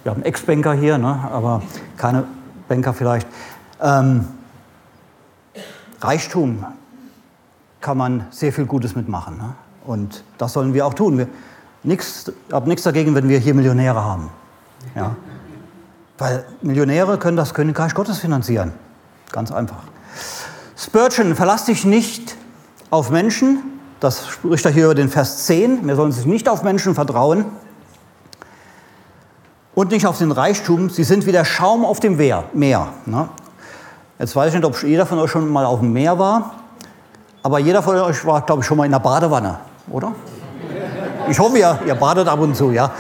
[0.02, 1.62] Wir haben Ex-Banker hier, ne, aber
[1.96, 2.24] keine
[2.68, 3.26] Banker vielleicht.
[3.80, 4.28] Ähm,
[6.00, 6.64] Reichtum
[7.80, 9.36] kann man sehr viel Gutes mitmachen.
[9.38, 9.54] Ne?
[9.86, 11.26] Und das sollen wir auch tun.
[11.82, 11.98] Ich
[12.52, 14.30] habe nichts dagegen, wenn wir hier Millionäre haben.
[14.94, 15.16] Ja?
[16.18, 18.72] Weil Millionäre können das Königreich Gottes finanzieren.
[19.32, 19.82] Ganz einfach.
[20.80, 22.36] Spurgeon, verlass dich nicht
[22.90, 23.80] auf Menschen.
[23.98, 25.84] Das spricht er hier über den Vers 10.
[25.84, 27.46] Wir sollen sich nicht auf Menschen vertrauen.
[29.74, 30.88] Und nicht auf den Reichtum.
[30.88, 32.90] Sie sind wie der Schaum auf dem Meer.
[33.06, 33.28] Ne?
[34.20, 36.52] Jetzt weiß ich nicht, ob jeder von euch schon mal auf dem Meer war.
[37.42, 39.58] Aber jeder von euch war, glaube ich, schon mal in der Badewanne,
[39.90, 40.12] oder?
[41.28, 42.92] Ich hoffe, ihr, ihr badet ab und zu, ja.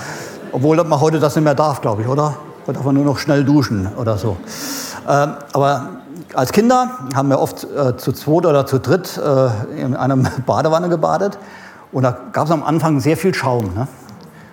[0.50, 2.34] Obwohl man heute das nicht mehr darf, glaube ich, oder?
[2.66, 4.36] Da darf man nur noch schnell duschen oder so.
[5.08, 5.88] Ähm, aber
[6.34, 10.88] als Kinder haben wir oft äh, zu zweit oder zu dritt äh, in einer Badewanne
[10.88, 11.38] gebadet.
[11.92, 13.74] Und da gab es am Anfang sehr viel Schaum.
[13.74, 13.88] Ne?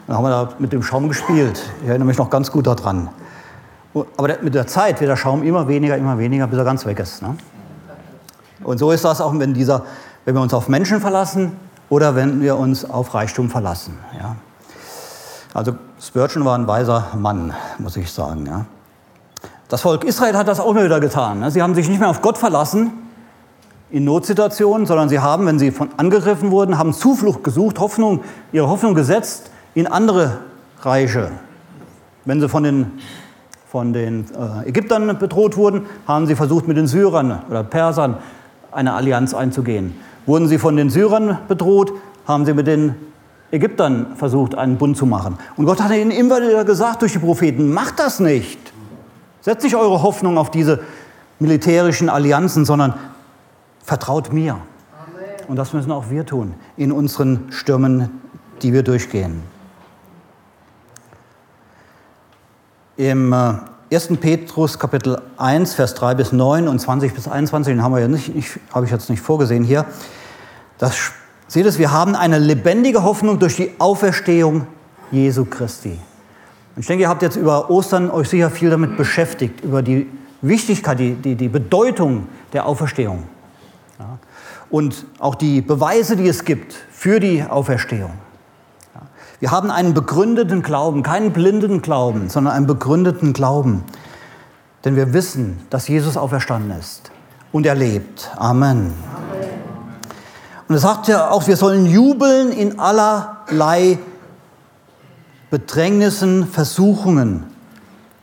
[0.07, 1.61] Dann haben wir da mit dem Schaum gespielt.
[1.81, 3.09] Ich erinnere mich noch ganz gut daran.
[4.17, 6.99] Aber mit der Zeit wird der Schaum immer weniger, immer weniger, bis er ganz weg
[6.99, 7.21] ist.
[7.21, 7.35] Ne?
[8.63, 9.83] Und so ist das auch, wenn, dieser,
[10.25, 11.53] wenn wir uns auf Menschen verlassen
[11.89, 13.97] oder wenn wir uns auf Reichtum verlassen.
[14.19, 14.35] Ja.
[15.53, 18.45] Also Spurgeon war ein weiser Mann, muss ich sagen.
[18.45, 18.65] Ja.
[19.67, 21.39] Das Volk Israel hat das auch wieder getan.
[21.39, 21.49] Ne.
[21.49, 22.91] Sie haben sich nicht mehr auf Gott verlassen
[23.89, 28.69] in Notsituationen, sondern sie haben, wenn sie von angegriffen wurden, haben Zuflucht gesucht, Hoffnung, ihre
[28.69, 30.37] Hoffnung gesetzt in andere
[30.81, 31.31] Reiche.
[32.25, 32.91] Wenn sie von den,
[33.67, 34.25] von den
[34.65, 38.17] äh, Ägyptern bedroht wurden, haben sie versucht, mit den Syrern oder Persern
[38.71, 39.95] eine Allianz einzugehen.
[40.27, 41.91] Wurden sie von den Syrern bedroht,
[42.27, 42.95] haben sie mit den
[43.51, 45.37] Ägyptern versucht, einen Bund zu machen.
[45.55, 48.64] Und Gott hat ihnen immer wieder gesagt durch die Propheten, macht das nicht.
[49.45, 50.79] Setzt nicht eure Hoffnung auf diese
[51.37, 52.95] militärischen Allianzen, sondern
[53.83, 54.53] vertraut mir.
[54.53, 55.47] Amen.
[55.47, 58.09] Und das müssen auch wir tun in unseren Stürmen,
[58.63, 59.43] die wir durchgehen.
[62.97, 64.09] Im 1.
[64.09, 68.01] Äh, Petrus Kapitel 1, Vers 3 bis 9 und 20 bis 21, den haben wir
[68.01, 69.85] ja nicht, nicht habe ich jetzt nicht vorgesehen hier.
[70.79, 71.11] Das,
[71.47, 74.65] seht es, wir haben eine lebendige Hoffnung durch die Auferstehung
[75.11, 75.99] Jesu Christi.
[76.75, 80.07] Und ich denke, ihr habt jetzt über Ostern euch sicher viel damit beschäftigt, über die
[80.41, 83.23] Wichtigkeit, die, die, die Bedeutung der Auferstehung.
[83.97, 84.17] Ja.
[84.69, 88.11] Und auch die Beweise, die es gibt für die Auferstehung.
[88.93, 89.01] Ja.
[89.39, 93.83] Wir haben einen begründeten Glauben, keinen blindenden Glauben, sondern einen begründeten Glauben.
[94.83, 97.09] Denn wir wissen, dass Jesus auferstanden ist
[97.53, 98.31] und er lebt.
[98.35, 98.91] Amen.
[98.91, 98.93] Amen.
[100.67, 103.97] Und er sagt ja auch, wir sollen jubeln in allerlei
[105.49, 107.45] Bedrängnissen, Versuchungen,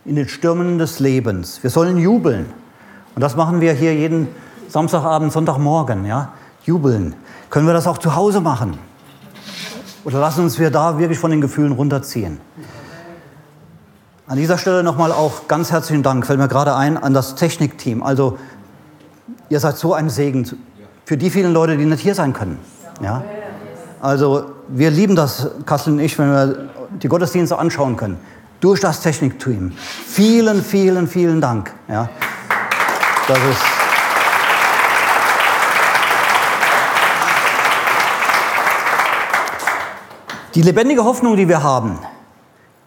[0.05, 1.63] in den Stürmen des Lebens.
[1.63, 2.47] Wir sollen jubeln.
[3.15, 4.29] Und das machen wir hier jeden
[4.69, 6.33] Samstagabend, Sonntagmorgen, ja?
[6.65, 7.15] Jubeln.
[7.51, 8.79] Können wir das auch zu Hause machen?
[10.05, 12.41] Oder lassen uns wir da wirklich von den Gefühlen runterziehen?
[14.27, 18.03] An dieser Stelle nochmal auch ganz herzlichen Dank, fällt mir gerade ein, an das Technikteam.
[18.03, 18.39] Also,
[19.49, 20.49] ihr seid so ein Segen
[21.05, 22.59] für die vielen Leute, die nicht hier sein können.
[23.03, 23.23] Ja?
[24.01, 28.18] Also, wir lieben das, Kassel und ich, wenn wir die Gottesdienste anschauen können,
[28.61, 29.72] durch das Technikteam.
[29.72, 31.72] Vielen, vielen, vielen Dank.
[31.88, 32.09] Ja,
[33.28, 33.62] das ist
[40.55, 41.98] die lebendige Hoffnung, die wir haben,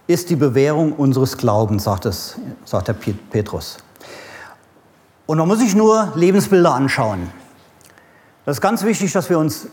[0.07, 3.77] ist die Bewährung unseres Glaubens, sagt, es, sagt der Petrus.
[5.25, 7.31] Und man muss sich nur Lebensbilder anschauen.
[8.45, 9.67] Das ist ganz wichtig, dass wir uns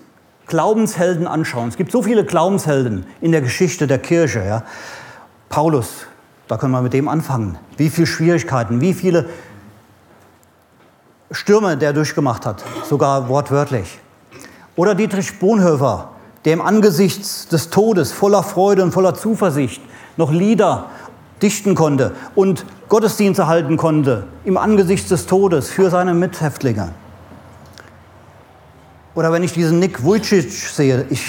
[0.46, 1.68] Glaubenshelden anschauen.
[1.68, 4.44] Es gibt so viele Glaubenshelden in der Geschichte der Kirche.
[4.44, 4.64] Ja.
[5.48, 6.06] Paulus,
[6.48, 7.58] da können wir mit dem anfangen.
[7.76, 9.26] Wie viele Schwierigkeiten, wie viele
[11.30, 13.98] Stürme der durchgemacht hat, sogar wortwörtlich.
[14.76, 16.10] Oder Dietrich Bonhoeffer,
[16.44, 19.80] der im Angesicht des Todes voller Freude und voller Zuversicht
[20.16, 20.90] noch Lieder
[21.40, 26.90] dichten konnte und Gottesdienste halten konnte im Angesicht des Todes für seine Mithäftlinge.
[29.14, 31.22] Oder wenn ich diesen Nick Vujicic sehe, ich,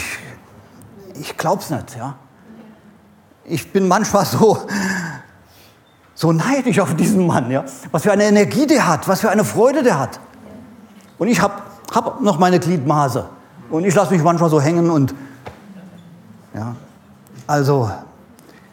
[1.20, 2.16] ich glaub's nicht, ja.
[3.46, 4.58] Ich bin manchmal so,
[6.16, 7.66] so neidisch auf diesen Mann, ja.
[7.92, 10.20] Was für eine Energie der hat, was für eine Freude der hat.
[11.18, 11.56] Und ich habe
[11.94, 13.26] hab noch meine Gliedmaße.
[13.70, 15.14] Und ich lasse mich manchmal so hängen und,
[16.54, 16.76] ja.
[17.48, 17.92] Also,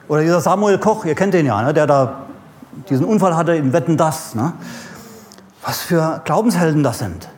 [0.06, 2.26] oder dieser Samuel Koch, ihr kennt den ja, ne, der da
[2.88, 4.36] diesen Unfall hatte im Wetten das.
[4.36, 4.52] Ne?
[5.62, 7.28] Was für Glaubenshelden das sind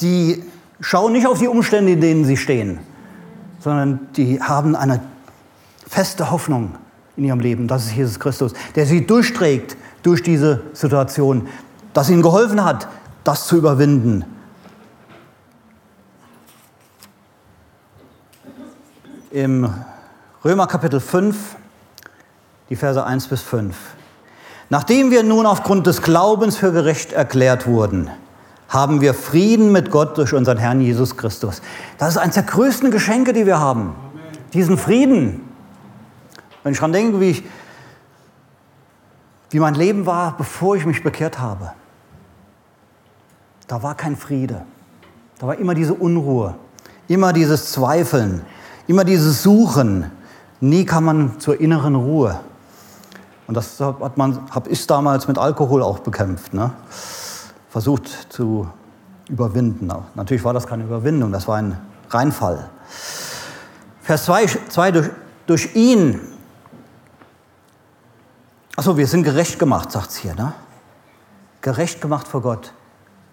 [0.00, 0.42] die
[0.80, 2.78] schauen nicht auf die Umstände, in denen sie stehen,
[3.60, 5.00] sondern die haben eine
[5.86, 6.74] feste Hoffnung
[7.16, 7.68] in ihrem Leben.
[7.68, 11.48] Das ist Jesus Christus, der sie durchträgt durch diese Situation,
[11.92, 12.88] das ihnen geholfen hat,
[13.22, 14.24] das zu überwinden.
[19.30, 19.72] Im
[20.44, 21.56] Römer Kapitel 5,
[22.68, 23.74] die Verse 1 bis 5.
[24.70, 28.10] Nachdem wir nun aufgrund des Glaubens für gerecht erklärt wurden,
[28.68, 31.62] haben wir Frieden mit Gott durch unseren Herrn Jesus Christus.
[31.98, 33.94] Das ist eines der größten Geschenke, die wir haben.
[34.52, 35.40] Diesen Frieden.
[36.62, 37.44] Wenn ich daran denke, wie, ich,
[39.50, 41.72] wie mein Leben war, bevor ich mich bekehrt habe,
[43.66, 44.62] da war kein Friede.
[45.38, 46.54] Da war immer diese Unruhe,
[47.08, 48.42] immer dieses Zweifeln,
[48.86, 50.10] immer dieses Suchen.
[50.60, 52.40] Nie kam man zur inneren Ruhe.
[53.46, 56.54] Und das hat man, habe ich damals mit Alkohol auch bekämpft.
[56.54, 56.72] Ne?
[57.74, 58.68] Versucht zu
[59.28, 59.92] überwinden.
[60.14, 61.76] Natürlich war das keine Überwindung, das war ein
[62.08, 62.70] Reinfall.
[64.00, 65.10] Vers 2, durch,
[65.48, 66.20] durch ihn,
[68.76, 70.52] achso, wir sind gerecht gemacht, sagt es hier, ne?
[71.62, 72.72] Gerecht gemacht vor Gott.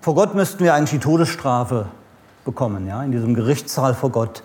[0.02, 1.86] Vor Gott müssten wir eigentlich die Todesstrafe
[2.44, 3.04] bekommen, ja?
[3.04, 4.42] In diesem Gerichtssaal vor Gott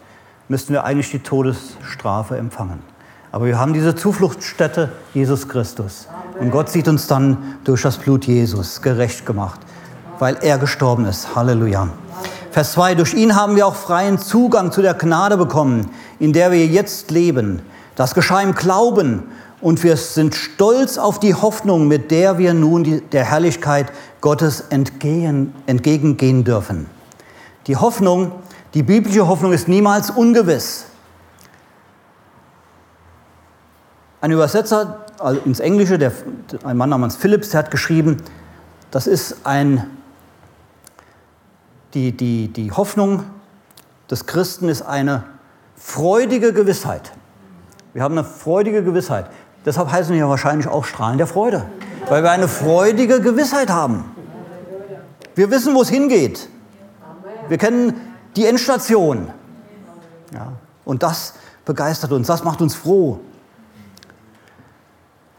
[0.49, 2.83] müssten wir eigentlich die Todesstrafe empfangen.
[3.33, 6.07] Aber wir haben diese Zufluchtsstätte Jesus Christus.
[6.39, 9.61] Und Gott sieht uns dann durch das Blut Jesus gerecht gemacht
[10.19, 11.35] weil er gestorben ist.
[11.35, 11.89] Halleluja.
[12.51, 16.53] Vers 2, durch ihn haben wir auch freien Zugang zu der Gnade bekommen, in der
[16.53, 17.61] wir jetzt leben.
[17.97, 19.25] Das geschah im Glauben
[19.61, 24.65] und wir sind stolz auf die Hoffnung, mit der wir nun die, der Herrlichkeit Gottes
[24.71, 26.87] entgehen, entgegengehen dürfen.
[27.67, 28.33] Die Hoffnung,
[28.75, 30.87] die biblische Hoffnung ist niemals ungewiss.
[34.21, 36.13] Ein Übersetzer also ins Englische, der,
[36.65, 38.19] ein Mann namens Phillips, der hat geschrieben,
[38.91, 39.96] das ist ein
[41.97, 43.25] die, die, die Hoffnung
[44.11, 45.25] des Christen ist eine
[45.77, 47.13] freudige Gewissheit.
[47.95, 49.31] Wir haben eine freudige Gewissheit.
[49.65, 51.65] Deshalb heißen wir wahrscheinlich auch Strahlen der Freude,
[52.11, 54.05] weil wir eine freudige Gewissheit haben.
[55.35, 56.51] Wir wissen, wo es hingeht.
[57.49, 57.95] Wir kennen
[58.37, 59.29] die Endstation.
[60.35, 60.53] Ja,
[60.85, 61.33] und das
[61.65, 63.21] begeistert uns, das macht uns froh.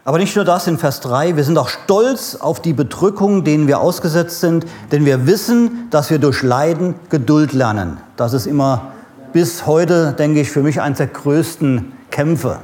[0.07, 3.67] Aber nicht nur das in Vers 3, wir sind auch stolz auf die Bedrückung, denen
[3.67, 7.97] wir ausgesetzt sind, denn wir wissen, dass wir durch Leiden Geduld lernen.
[8.15, 8.93] Das ist immer
[9.33, 12.59] bis heute, denke ich, für mich eines der größten Kämpfe.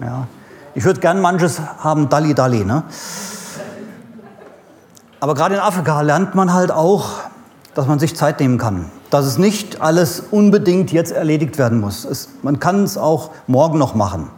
[0.00, 0.28] Ja.
[0.74, 2.64] Ich würde gern manches haben, Dalli Dalli.
[2.64, 2.84] Ne?
[5.20, 7.20] Aber gerade in Afrika lernt man halt auch,
[7.74, 8.86] dass man sich Zeit nehmen kann.
[9.10, 12.06] Dass es nicht alles unbedingt jetzt erledigt werden muss.
[12.06, 14.30] Es, man kann es auch morgen noch machen.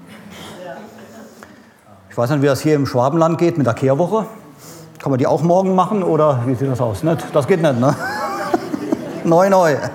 [2.10, 4.26] Ich weiß nicht, wie das hier im Schwabenland geht mit der Kehrwoche.
[4.98, 7.04] Kann man die auch morgen machen oder wie sieht das aus?
[7.04, 7.24] Nicht?
[7.32, 7.94] Das geht nicht, ne?
[9.24, 9.76] neu, neu.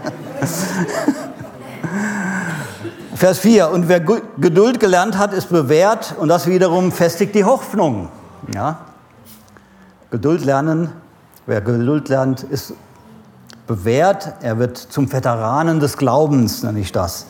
[3.15, 3.69] Vers 4.
[3.69, 8.07] Und wer Geduld gelernt hat, ist bewährt und das wiederum festigt die Hoffnung.
[8.53, 8.77] Ja?
[10.09, 10.93] Geduld lernen,
[11.45, 12.75] wer Geduld lernt, ist
[13.67, 14.35] bewährt.
[14.39, 17.25] Er wird zum Veteranen des Glaubens, nenne ich das.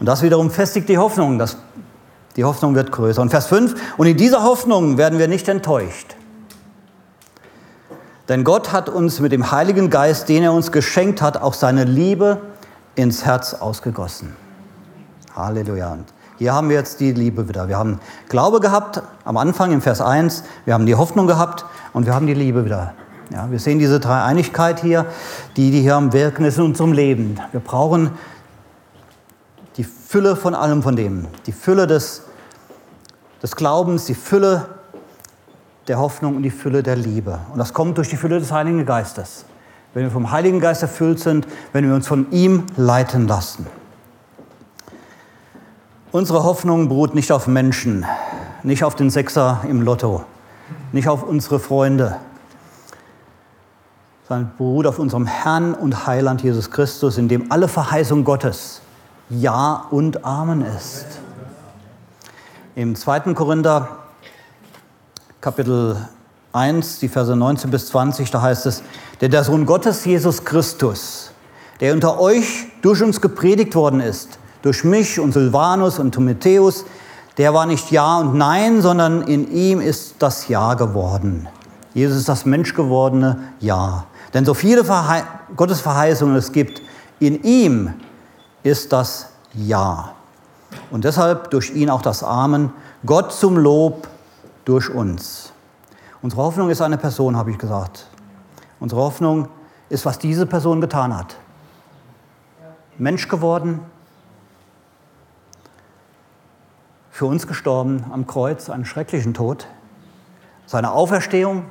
[0.00, 1.38] Und das wiederum festigt die Hoffnung.
[1.38, 1.58] Das
[2.36, 3.22] die Hoffnung wird größer.
[3.22, 6.16] Und Vers 5, und in dieser Hoffnung werden wir nicht enttäuscht.
[8.28, 11.84] Denn Gott hat uns mit dem Heiligen Geist, den er uns geschenkt hat, auch seine
[11.84, 12.40] Liebe
[12.94, 14.34] ins Herz ausgegossen.
[15.36, 15.92] Halleluja.
[15.92, 16.06] Und
[16.38, 17.68] hier haben wir jetzt die Liebe wieder.
[17.68, 22.06] Wir haben Glaube gehabt am Anfang im Vers 1, wir haben die Hoffnung gehabt und
[22.06, 22.94] wir haben die Liebe wieder.
[23.30, 25.06] Ja, wir sehen diese Dreieinigkeit hier,
[25.56, 27.40] die, die hier am Wirken ist in unserem Leben.
[27.52, 28.10] Wir brauchen
[29.76, 32.22] die Fülle von allem von dem, die Fülle des,
[33.42, 34.68] des Glaubens, die Fülle
[35.88, 37.40] der Hoffnung und die Fülle der Liebe.
[37.52, 39.44] Und das kommt durch die Fülle des Heiligen Geistes.
[39.92, 43.66] Wenn wir vom Heiligen Geist erfüllt sind, wenn wir uns von ihm leiten lassen.
[46.10, 48.06] Unsere Hoffnung beruht nicht auf Menschen,
[48.62, 50.24] nicht auf den Sechser im Lotto,
[50.92, 52.16] nicht auf unsere Freunde,
[54.28, 58.80] sondern beruht auf unserem Herrn und Heiland Jesus Christus, in dem alle Verheißung Gottes
[59.30, 61.06] ja und Amen ist.
[62.76, 63.34] Im 2.
[63.34, 63.88] Korinther
[65.40, 65.96] Kapitel
[66.52, 68.82] 1, die Verse 19 bis 20, da heißt es,
[69.20, 71.30] denn der Sohn Gottes, Jesus Christus,
[71.80, 76.84] der unter euch durch uns gepredigt worden ist, durch mich und Silvanus und Timotheus,
[77.36, 81.48] der war nicht Ja und Nein, sondern in ihm ist das Ja geworden.
[81.92, 84.06] Jesus ist das menschgewordene Ja.
[84.32, 85.24] Denn so viele Verhe
[85.56, 86.82] Gottes Verheißungen es gibt,
[87.20, 87.94] in ihm
[88.64, 90.14] ist das Ja.
[90.90, 92.72] Und deshalb durch ihn auch das Amen.
[93.06, 94.08] Gott zum Lob
[94.64, 95.52] durch uns.
[96.22, 98.08] Unsere Hoffnung ist eine Person, habe ich gesagt.
[98.80, 99.48] Unsere Hoffnung
[99.88, 101.36] ist, was diese Person getan hat.
[102.98, 103.80] Mensch geworden,
[107.10, 109.68] für uns gestorben am Kreuz, einen schrecklichen Tod.
[110.66, 111.66] Seine Auferstehung,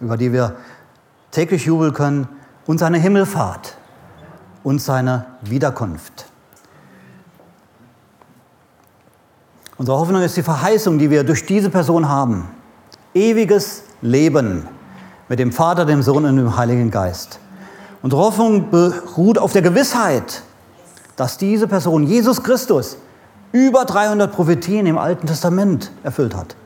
[0.00, 0.56] über die wir
[1.30, 2.28] täglich jubeln können,
[2.66, 3.77] und seine Himmelfahrt
[4.64, 6.26] und seine Wiederkunft.
[9.76, 12.48] Unsere Hoffnung ist die Verheißung, die wir durch diese Person haben.
[13.14, 14.66] Ewiges Leben
[15.28, 17.38] mit dem Vater, dem Sohn und dem Heiligen Geist.
[18.02, 20.42] Unsere Hoffnung beruht auf der Gewissheit,
[21.16, 22.96] dass diese Person, Jesus Christus,
[23.52, 26.56] über 300 Prophetien im Alten Testament erfüllt hat.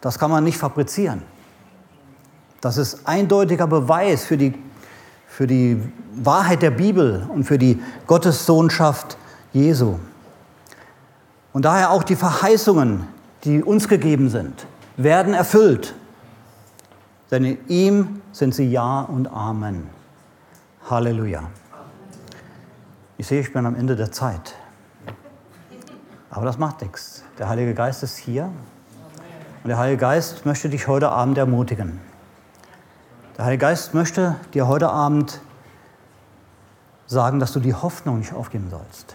[0.00, 1.22] Das kann man nicht fabrizieren.
[2.60, 4.54] Das ist eindeutiger Beweis für die
[5.36, 5.78] für die
[6.14, 9.18] Wahrheit der Bibel und für die Gottessohnschaft
[9.52, 9.98] Jesu.
[11.52, 13.06] Und daher auch die Verheißungen,
[13.44, 15.94] die uns gegeben sind, werden erfüllt.
[17.30, 19.90] Denn in ihm sind sie Ja und Amen.
[20.88, 21.42] Halleluja.
[23.18, 24.54] Ich sehe, ich bin am Ende der Zeit.
[26.30, 27.24] Aber das macht nichts.
[27.38, 28.44] Der Heilige Geist ist hier.
[29.62, 32.00] Und der Heilige Geist möchte dich heute Abend ermutigen.
[33.36, 35.40] Der Heilige Geist möchte dir heute Abend
[37.06, 39.14] sagen, dass du die Hoffnung nicht aufgeben sollst.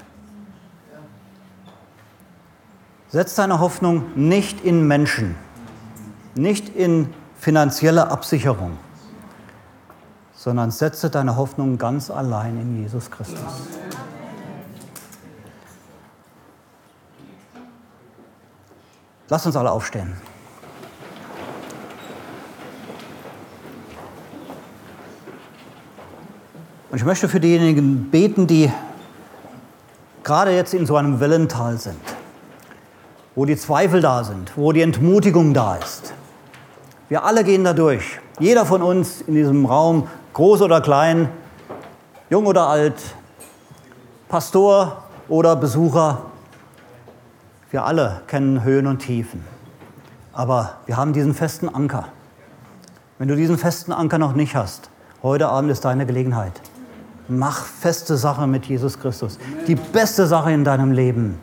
[3.09, 5.35] Setz deine Hoffnung nicht in Menschen,
[6.35, 8.77] nicht in finanzielle Absicherung,
[10.35, 13.39] sondern setze deine Hoffnung ganz allein in Jesus Christus.
[19.27, 20.13] Lass uns alle aufstehen.
[26.91, 28.69] Und ich möchte für diejenigen beten, die
[30.23, 32.01] gerade jetzt in so einem Wellental sind,
[33.33, 36.13] wo die Zweifel da sind, wo die Entmutigung da ist.
[37.07, 38.19] Wir alle gehen da durch.
[38.39, 41.29] Jeder von uns in diesem Raum, groß oder klein,
[42.29, 43.01] jung oder alt,
[44.27, 46.23] Pastor oder Besucher,
[47.69, 49.45] wir alle kennen Höhen und Tiefen.
[50.33, 52.09] Aber wir haben diesen festen Anker.
[53.17, 54.89] Wenn du diesen festen Anker noch nicht hast,
[55.23, 56.59] heute Abend ist deine Gelegenheit.
[57.37, 59.39] Mach feste Sache mit Jesus Christus.
[59.67, 61.37] Die beste Sache in deinem Leben.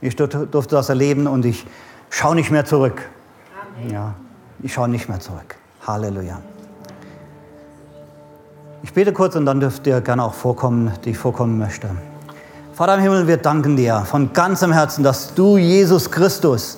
[0.00, 1.66] Ich durfte das erleben und ich
[2.10, 3.02] schaue nicht mehr zurück.
[3.90, 4.14] Ja,
[4.62, 5.56] ich schaue nicht mehr zurück.
[5.86, 6.40] Halleluja.
[8.82, 11.88] Ich bete kurz und dann dürft ihr gerne auch vorkommen, die ich vorkommen möchte.
[12.74, 16.76] Vater im Himmel, wir danken dir von ganzem Herzen, dass du Jesus Christus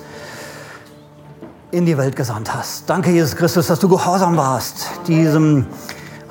[1.73, 2.89] in die Welt gesandt hast.
[2.89, 5.67] Danke, Jesus Christus, dass du gehorsam warst, diesem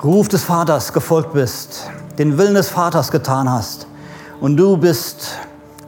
[0.04, 1.88] Ruf des Vaters gefolgt bist,
[2.18, 3.86] den Willen des Vaters getan hast.
[4.40, 5.38] Und du bist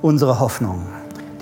[0.00, 0.86] unsere Hoffnung,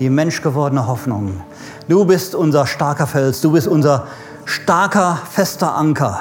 [0.01, 1.41] die menschgewordene Hoffnung.
[1.89, 4.09] Du bist unser starker Fels, du bist unser
[4.45, 6.21] starker, fester Anker.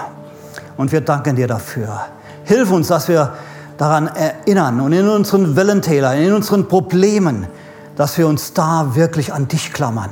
[0.77, 2.01] Und wir danken dir dafür.
[2.43, 3.33] Hilf uns, dass wir
[3.77, 7.47] daran erinnern und in unseren Wellentälern, in unseren Problemen,
[7.95, 10.11] dass wir uns da wirklich an dich klammern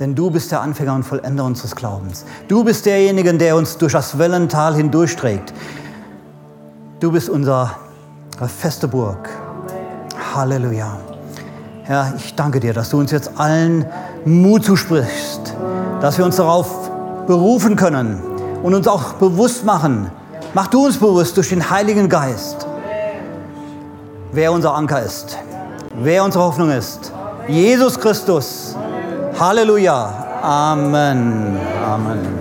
[0.00, 2.24] denn du bist der Anfänger und Vollender unseres Glaubens.
[2.48, 5.52] Du bist derjenige, der uns durch das Wellental hindurchträgt.
[7.00, 7.72] Du bist unsere
[8.58, 9.28] feste Burg.
[10.34, 10.96] Halleluja.
[11.82, 13.84] Herr, ich danke dir, dass du uns jetzt allen
[14.24, 15.54] Mut zusprichst,
[16.00, 16.90] dass wir uns darauf
[17.26, 18.22] berufen können
[18.62, 20.10] und uns auch bewusst machen.
[20.54, 22.66] Mach du uns bewusst durch den Heiligen Geist,
[24.32, 25.36] wer unser Anker ist,
[25.94, 27.12] wer unsere Hoffnung ist.
[27.48, 28.76] Jesus Christus.
[29.40, 30.12] Halleluja.
[30.44, 31.56] Amen.
[31.80, 32.40] Amen.